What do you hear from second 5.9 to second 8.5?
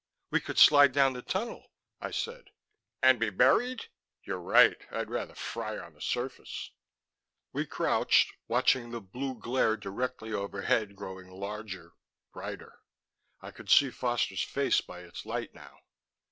the surface." We crouched,